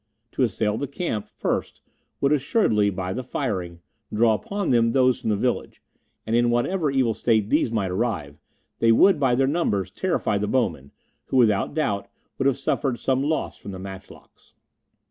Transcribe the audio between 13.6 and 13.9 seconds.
the